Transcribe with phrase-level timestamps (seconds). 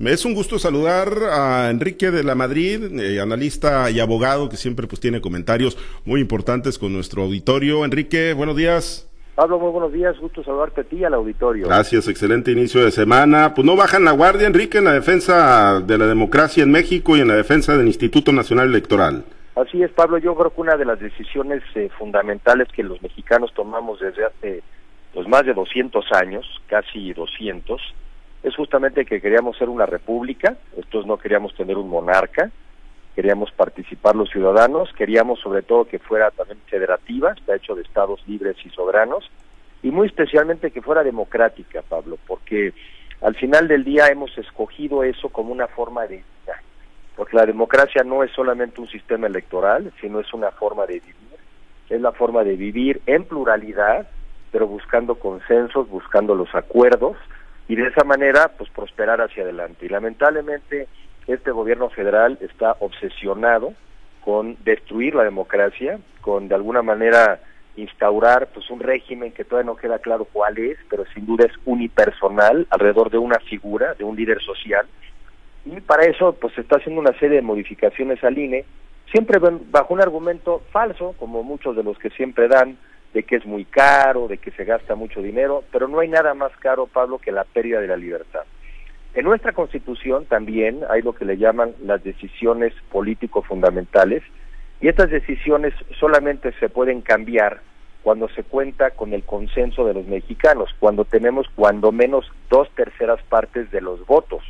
[0.00, 4.56] Me es un gusto saludar a Enrique de la Madrid, eh, analista y abogado que
[4.56, 7.84] siempre pues tiene comentarios muy importantes con nuestro auditorio.
[7.84, 9.10] Enrique, buenos días.
[9.34, 11.66] Pablo, muy buenos días, gusto saludarte a ti y al auditorio.
[11.66, 13.54] Gracias, excelente inicio de semana.
[13.54, 17.20] Pues no bajan la guardia, Enrique, en la defensa de la democracia en México y
[17.20, 19.24] en la defensa del Instituto Nacional Electoral.
[19.56, 23.52] Así es, Pablo, yo creo que una de las decisiones eh, fundamentales que los mexicanos
[23.52, 24.62] tomamos desde hace
[25.12, 27.82] pues más de 200 años, casi 200,
[28.42, 32.50] es justamente que queríamos ser una república, estos no queríamos tener un monarca,
[33.14, 38.22] queríamos participar los ciudadanos, queríamos sobre todo que fuera también federativa, está hecho de estados
[38.28, 39.28] libres y soberanos,
[39.82, 42.72] y muy especialmente que fuera democrática, Pablo, porque
[43.20, 46.62] al final del día hemos escogido eso como una forma de vida,
[47.16, 51.38] porque la democracia no es solamente un sistema electoral, sino es una forma de vivir,
[51.88, 54.06] es la forma de vivir en pluralidad,
[54.52, 57.16] pero buscando consensos, buscando los acuerdos,
[57.68, 59.86] y de esa manera pues prosperar hacia adelante.
[59.86, 60.88] Y lamentablemente
[61.26, 63.74] este gobierno federal está obsesionado
[64.24, 67.40] con destruir la democracia, con de alguna manera
[67.76, 71.52] instaurar pues un régimen que todavía no queda claro cuál es, pero sin duda es
[71.64, 74.86] unipersonal alrededor de una figura, de un líder social.
[75.64, 78.64] Y para eso pues se está haciendo una serie de modificaciones al INE,
[79.12, 82.76] siempre bajo un argumento falso, como muchos de los que siempre dan,
[83.14, 86.34] de que es muy caro, de que se gasta mucho dinero, pero no hay nada
[86.34, 88.42] más caro, Pablo, que la pérdida de la libertad.
[89.14, 94.22] En nuestra Constitución también hay lo que le llaman las decisiones político fundamentales,
[94.80, 97.60] y estas decisiones solamente se pueden cambiar
[98.02, 103.20] cuando se cuenta con el consenso de los mexicanos, cuando tenemos cuando menos dos terceras
[103.24, 104.44] partes de los votos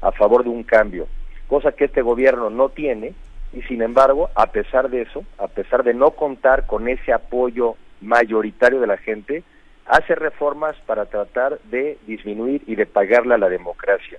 [0.00, 1.06] a favor de un cambio,
[1.46, 3.12] cosa que este gobierno no tiene,
[3.52, 7.76] y sin embargo, a pesar de eso, a pesar de no contar con ese apoyo
[8.06, 9.42] mayoritario de la gente,
[9.86, 14.18] hace reformas para tratar de disminuir y de pagarle a la democracia.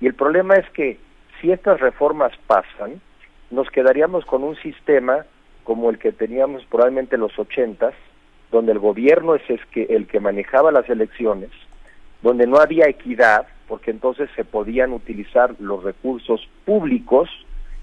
[0.00, 0.98] Y el problema es que
[1.40, 3.00] si estas reformas pasan,
[3.50, 5.24] nos quedaríamos con un sistema
[5.62, 7.94] como el que teníamos probablemente en los ochentas,
[8.50, 9.42] donde el gobierno es
[9.74, 11.50] el que manejaba las elecciones,
[12.22, 17.28] donde no había equidad, porque entonces se podían utilizar los recursos públicos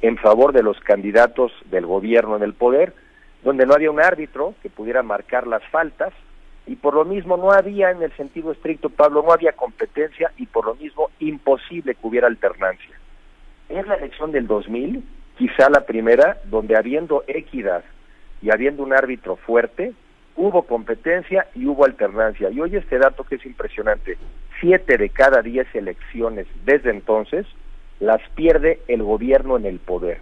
[0.02, 2.94] en favor de los candidatos del gobierno en el poder,
[3.44, 6.13] donde no había un árbitro que pudiera marcar las faltas
[6.68, 10.46] y por lo mismo no había en el sentido estricto, Pablo, no había competencia y
[10.46, 12.96] por lo mismo imposible que hubiera alternancia.
[13.68, 15.03] Es la elección del 2000,
[15.38, 17.84] quizá la primera, donde habiendo equidad
[18.41, 19.94] y habiendo un árbitro fuerte,
[20.35, 22.50] hubo competencia y hubo alternancia.
[22.50, 24.18] Y hoy este dato que es impresionante,
[24.59, 27.46] siete de cada diez elecciones desde entonces
[28.00, 30.19] las pierde el gobierno en el poder.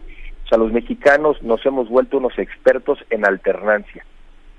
[0.50, 4.04] O sea, los mexicanos nos hemos vuelto unos expertos en alternancia.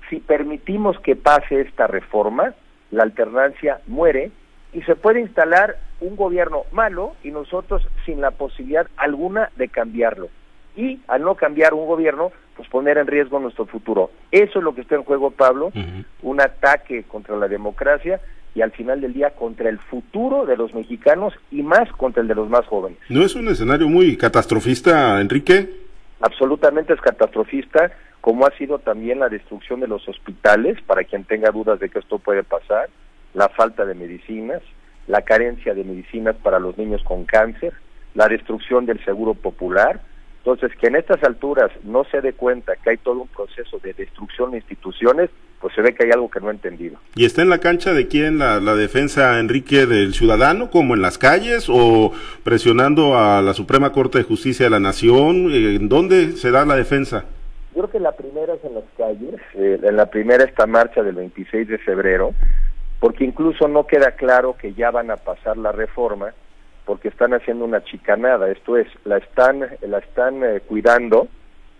[0.09, 2.53] Si permitimos que pase esta reforma,
[2.91, 4.31] la alternancia muere
[4.71, 10.29] y se puede instalar un gobierno malo y nosotros sin la posibilidad alguna de cambiarlo.
[10.77, 14.11] Y al no cambiar un gobierno, pues poner en riesgo nuestro futuro.
[14.31, 15.73] Eso es lo que está en juego, Pablo,
[16.21, 18.21] un ataque contra la democracia
[18.55, 22.29] y al final del día contra el futuro de los mexicanos y más contra el
[22.29, 22.97] de los más jóvenes.
[23.09, 25.80] ¿No es un escenario muy catastrofista, Enrique?
[26.21, 31.51] Absolutamente es catastrofista, como ha sido también la destrucción de los hospitales, para quien tenga
[31.51, 32.89] dudas de que esto puede pasar,
[33.33, 34.61] la falta de medicinas,
[35.07, 37.73] la carencia de medicinas para los niños con cáncer,
[38.13, 40.01] la destrucción del seguro popular.
[40.43, 43.93] Entonces, que en estas alturas no se dé cuenta que hay todo un proceso de
[43.93, 45.29] destrucción de instituciones,
[45.59, 46.97] pues se ve que hay algo que no ha entendido.
[47.13, 51.03] ¿Y está en la cancha de quién la, la, defensa, Enrique, del ciudadano, como en
[51.03, 52.11] las calles, o
[52.43, 55.51] presionando a la Suprema Corte de Justicia de la Nación?
[55.51, 57.25] ¿En dónde se da la defensa?
[57.75, 61.03] Yo creo que la primera es en las calles, eh, en la primera esta marcha
[61.03, 62.33] del 26 de febrero,
[62.99, 66.33] porque incluso no queda claro que ya van a pasar la reforma,
[66.91, 71.29] porque están haciendo una chicanada, esto es, la están, la están eh, cuidando,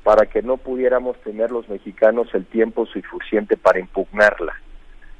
[0.04, 4.54] para que no pudiéramos tener los mexicanos el tiempo suficiente para impugnarla.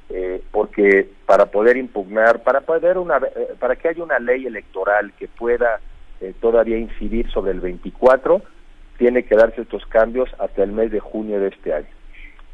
[0.08, 5.12] Eh, porque para poder impugnar, para poder una, eh, para que haya una ley electoral
[5.20, 5.82] que pueda
[6.22, 8.42] eh, todavía incidir sobre el 24,
[8.98, 11.92] tiene que darse estos cambios hasta el mes de junio de este año.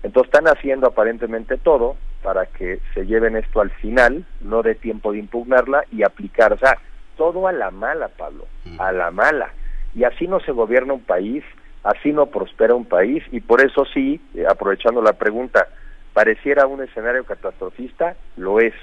[0.01, 5.11] Entonces están haciendo aparentemente todo para que se lleven esto al final, no de tiempo
[5.11, 6.79] de impugnarla y aplicar, o sea,
[7.17, 8.47] todo a la mala, Pablo,
[8.79, 9.51] a la mala.
[9.95, 11.43] Y así no se gobierna un país,
[11.87, 15.69] Así no prospera un país y por eso sí, eh, aprovechando la pregunta,
[16.11, 18.73] pareciera un escenario catastrofista, lo es.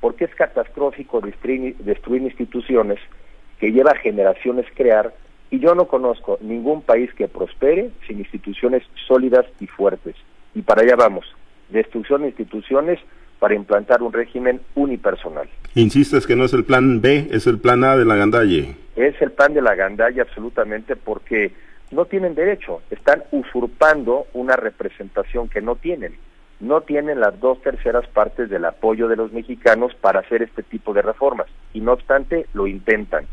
[0.00, 2.98] Porque es catastrófico destruir, destruir instituciones
[3.60, 5.14] que lleva generaciones crear
[5.50, 10.16] y yo no conozco ningún país que prospere sin instituciones sólidas y fuertes.
[10.52, 11.26] Y para allá vamos.
[11.68, 12.98] Destrucción de instituciones
[13.40, 15.48] para implantar un régimen unipersonal.
[15.74, 18.76] Insistes que no es el plan B, es el plan A de la Gandalle.
[18.94, 21.52] Es el plan de la Gandalle absolutamente porque
[21.90, 26.14] no tienen derecho, están usurpando una representación que no tienen.
[26.60, 30.92] No tienen las dos terceras partes del apoyo de los mexicanos para hacer este tipo
[30.92, 33.26] de reformas y no obstante lo intentan.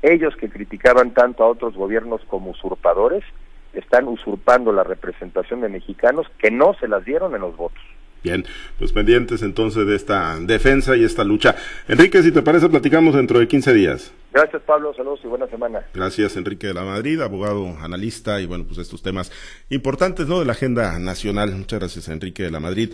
[0.00, 3.24] Ellos que criticaban tanto a otros gobiernos como usurpadores,
[3.72, 7.82] están usurpando la representación de mexicanos que no se las dieron en los votos.
[8.22, 8.44] Bien,
[8.78, 11.54] pues pendientes entonces de esta defensa y esta lucha.
[11.86, 14.12] Enrique, si te parece, platicamos dentro de 15 días.
[14.32, 14.92] Gracias, Pablo.
[14.94, 15.80] Saludos y buena semana.
[15.94, 19.32] Gracias, Enrique de la Madrid, abogado, analista y bueno, pues estos temas
[19.70, 20.40] importantes, ¿no?
[20.40, 21.52] De la agenda nacional.
[21.52, 22.92] Muchas gracias, Enrique de la Madrid.